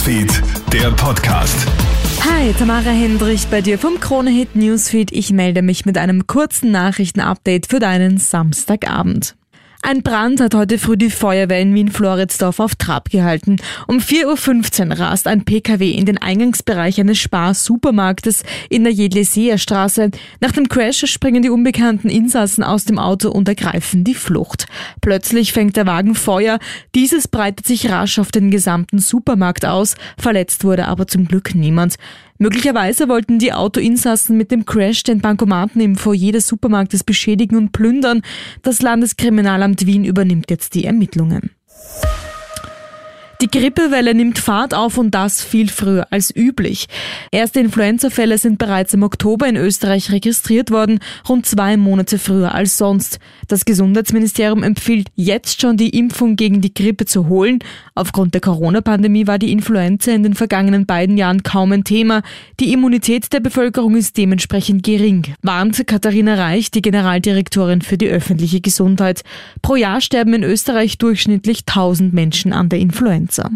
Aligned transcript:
Newsfeed, 0.00 0.42
der 0.72 0.90
Podcast. 0.92 1.66
Hi, 2.22 2.54
Tamara 2.54 2.88
Hendrich 2.88 3.48
bei 3.48 3.60
dir 3.60 3.78
vom 3.78 4.00
Kronehit 4.00 4.56
Newsfeed. 4.56 5.12
Ich 5.12 5.30
melde 5.30 5.60
mich 5.60 5.84
mit 5.84 5.98
einem 5.98 6.26
kurzen 6.26 6.70
Nachrichtenupdate 6.70 7.66
für 7.66 7.80
deinen 7.80 8.16
Samstagabend. 8.16 9.36
Ein 9.82 10.02
Brand 10.02 10.40
hat 10.40 10.54
heute 10.54 10.78
früh 10.78 10.98
die 10.98 11.10
Feuerwehr 11.10 11.60
in 11.60 11.74
Wien-Floridsdorf 11.74 12.60
auf 12.60 12.74
Trab 12.74 13.08
gehalten. 13.08 13.56
Um 13.88 13.98
4.15 13.98 14.90
Uhr 14.90 14.98
rast 15.00 15.26
ein 15.26 15.44
PKW 15.44 15.90
in 15.90 16.04
den 16.04 16.18
Eingangsbereich 16.18 17.00
eines 17.00 17.18
Spar-Supermarktes 17.18 18.42
in 18.68 18.84
der 18.84 18.92
Jedleseer 18.92 19.56
Straße. 19.56 20.10
Nach 20.40 20.52
dem 20.52 20.68
Crash 20.68 21.10
springen 21.10 21.42
die 21.42 21.48
unbekannten 21.48 22.10
Insassen 22.10 22.62
aus 22.62 22.84
dem 22.84 22.98
Auto 22.98 23.30
und 23.30 23.48
ergreifen 23.48 24.04
die 24.04 24.14
Flucht. 24.14 24.66
Plötzlich 25.00 25.54
fängt 25.54 25.76
der 25.76 25.86
Wagen 25.86 26.14
Feuer. 26.14 26.58
Dieses 26.94 27.26
breitet 27.26 27.66
sich 27.66 27.90
rasch 27.90 28.18
auf 28.18 28.30
den 28.30 28.50
gesamten 28.50 28.98
Supermarkt 28.98 29.64
aus. 29.64 29.94
Verletzt 30.18 30.62
wurde 30.62 30.88
aber 30.88 31.06
zum 31.06 31.26
Glück 31.26 31.54
niemand. 31.54 31.96
Möglicherweise 32.42 33.10
wollten 33.10 33.38
die 33.38 33.52
Autoinsassen 33.52 34.34
mit 34.38 34.50
dem 34.50 34.64
Crash 34.64 35.02
den 35.02 35.20
Bankomaten 35.20 35.78
im 35.82 35.94
Foyer 35.94 36.32
des 36.32 36.46
Supermarktes 36.46 37.04
beschädigen 37.04 37.54
und 37.54 37.72
plündern. 37.72 38.22
Das 38.62 38.80
Landeskriminalamt 38.80 39.84
Wien 39.84 40.06
übernimmt 40.06 40.50
jetzt 40.50 40.74
die 40.74 40.86
Ermittlungen. 40.86 41.50
Die 43.40 43.50
Grippewelle 43.50 44.14
nimmt 44.14 44.38
Fahrt 44.38 44.74
auf 44.74 44.98
und 44.98 45.14
das 45.14 45.42
viel 45.42 45.70
früher 45.70 46.06
als 46.10 46.34
üblich. 46.36 46.88
Erste 47.30 47.60
Influenza-Fälle 47.60 48.36
sind 48.36 48.58
bereits 48.58 48.92
im 48.92 49.02
Oktober 49.02 49.48
in 49.48 49.56
Österreich 49.56 50.12
registriert 50.12 50.70
worden, 50.70 50.98
rund 51.26 51.46
zwei 51.46 51.78
Monate 51.78 52.18
früher 52.18 52.54
als 52.54 52.76
sonst. 52.76 53.18
Das 53.48 53.64
Gesundheitsministerium 53.64 54.62
empfiehlt 54.62 55.08
jetzt 55.14 55.62
schon 55.62 55.78
die 55.78 55.88
Impfung 55.98 56.36
gegen 56.36 56.60
die 56.60 56.74
Grippe 56.74 57.06
zu 57.06 57.28
holen. 57.30 57.60
Aufgrund 57.94 58.34
der 58.34 58.42
Corona-Pandemie 58.42 59.26
war 59.26 59.38
die 59.38 59.52
Influenza 59.52 60.12
in 60.12 60.22
den 60.22 60.34
vergangenen 60.34 60.84
beiden 60.84 61.16
Jahren 61.16 61.42
kaum 61.42 61.72
ein 61.72 61.84
Thema. 61.84 62.20
Die 62.60 62.74
Immunität 62.74 63.32
der 63.32 63.40
Bevölkerung 63.40 63.96
ist 63.96 64.18
dementsprechend 64.18 64.82
gering, 64.82 65.34
warnt 65.40 65.86
Katharina 65.86 66.34
Reich, 66.34 66.70
die 66.70 66.82
Generaldirektorin 66.82 67.80
für 67.80 67.96
die 67.96 68.08
öffentliche 68.08 68.60
Gesundheit. 68.60 69.22
Pro 69.62 69.76
Jahr 69.76 70.02
sterben 70.02 70.34
in 70.34 70.42
Österreich 70.42 70.98
durchschnittlich 70.98 71.60
1000 71.60 72.12
Menschen 72.12 72.52
an 72.52 72.68
der 72.68 72.80
Influenza. 72.80 73.29
Influencer. 73.30 73.50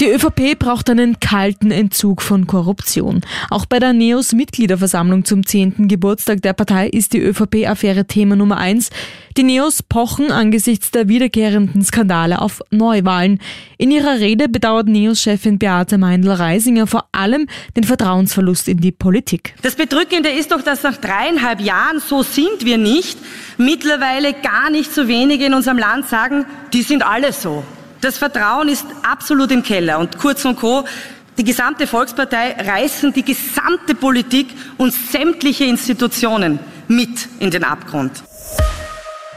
Die 0.00 0.10
ÖVP 0.10 0.58
braucht 0.58 0.90
einen 0.90 1.20
kalten 1.20 1.70
Entzug 1.70 2.20
von 2.20 2.48
Korruption. 2.48 3.20
Auch 3.48 3.64
bei 3.64 3.78
der 3.78 3.92
NEOS 3.92 4.32
Mitgliederversammlung 4.32 5.24
zum 5.24 5.46
10. 5.46 5.86
Geburtstag 5.86 6.42
der 6.42 6.52
Partei 6.52 6.88
ist 6.88 7.12
die 7.12 7.20
ÖVP-Affäre 7.20 8.04
Thema 8.04 8.34
Nummer 8.34 8.56
eins. 8.56 8.90
Die 9.36 9.44
NEOS 9.44 9.84
pochen 9.84 10.32
angesichts 10.32 10.90
der 10.90 11.08
wiederkehrenden 11.08 11.84
Skandale 11.84 12.42
auf 12.42 12.60
Neuwahlen. 12.70 13.38
In 13.78 13.92
ihrer 13.92 14.18
Rede 14.18 14.48
bedauert 14.48 14.88
NEOS-Chefin 14.88 15.60
Beate 15.60 15.96
Meindl-Reisinger 15.96 16.88
vor 16.88 17.06
allem 17.12 17.46
den 17.76 17.84
Vertrauensverlust 17.84 18.66
in 18.66 18.78
die 18.78 18.92
Politik. 18.92 19.54
Das 19.62 19.76
Bedrückende 19.76 20.28
ist 20.28 20.50
doch, 20.50 20.62
dass 20.62 20.82
nach 20.82 20.96
dreieinhalb 20.96 21.60
Jahren, 21.60 22.00
so 22.00 22.24
sind 22.24 22.64
wir 22.64 22.78
nicht, 22.78 23.16
mittlerweile 23.58 24.32
gar 24.32 24.70
nicht 24.70 24.92
so 24.92 25.06
wenige 25.06 25.46
in 25.46 25.54
unserem 25.54 25.78
Land 25.78 26.08
sagen, 26.08 26.46
die 26.72 26.82
sind 26.82 27.06
alle 27.06 27.32
so. 27.32 27.62
Das 28.04 28.18
Vertrauen 28.18 28.68
ist 28.68 28.84
absolut 29.02 29.50
im 29.50 29.62
Keller 29.62 29.98
und 29.98 30.18
Kurz 30.18 30.44
und 30.44 30.56
Co. 30.56 30.84
Die 31.38 31.42
gesamte 31.42 31.86
Volkspartei 31.86 32.54
reißen 32.60 33.14
die 33.14 33.24
gesamte 33.24 33.94
Politik 33.94 34.48
und 34.76 34.92
sämtliche 34.92 35.64
Institutionen 35.64 36.58
mit 36.86 37.26
in 37.38 37.50
den 37.50 37.64
Abgrund. 37.64 38.22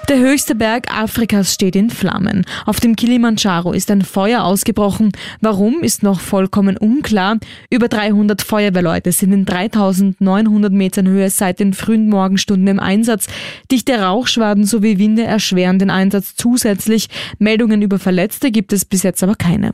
Der 0.08 0.20
höchste 0.20 0.56
Berg 0.56 0.90
Afrikas 0.90 1.54
steht 1.54 1.76
in 1.76 1.90
Flammen. 1.90 2.46
Auf 2.66 2.80
dem 2.80 2.96
Kilimanjaro 2.96 3.74
ist 3.74 3.92
ein 3.92 4.04
Feuer 4.04 4.46
ausgebrochen. 4.46 5.12
Warum 5.42 5.84
ist 5.84 6.02
noch 6.02 6.22
vollkommen 6.22 6.78
unklar. 6.78 7.40
Über 7.70 7.90
300 7.90 8.42
Feuerwehrleute 8.42 9.12
sind 9.12 9.34
in 9.34 9.44
3900 9.44 10.72
Metern 10.72 11.10
Höhe 11.10 11.30
seit 11.30 11.60
den 11.60 11.74
frühen 11.74 12.08
Morgenstunden 12.08 12.70
im 12.70 12.80
Einsatz. 12.80 13.28
Dichte 13.70 14.00
Rauchschwaden 14.00 14.64
sowie 14.64 14.98
Winde 14.98 15.24
erschweren 15.24 15.78
den 15.78 15.90
Einsatz 15.90 16.36
zusätzlich. 16.36 17.10
Meldungen 17.38 17.82
über 17.82 18.00
Verletzte 18.00 18.50
gibt 18.50 18.72
es 18.72 18.86
bis 18.86 19.04
jetzt 19.04 19.24
aber 19.24 19.36
keine. 19.36 19.74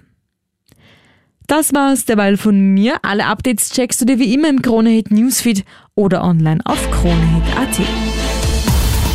Das 1.46 1.76
war's 1.76 2.06
derweil 2.06 2.38
von 2.38 2.60
mir. 2.74 2.98
Alle 3.04 3.28
Updates 3.28 3.70
checkst 3.70 4.02
du 4.02 4.06
dir 4.06 4.18
wie 4.18 4.34
immer 4.34 4.50
im 4.50 4.64
Kronehit 4.64 5.12
Newsfeed 5.12 5.64
oder 5.94 6.24
online 6.24 6.60
auf 6.66 6.90
kronehit.at. 6.90 8.23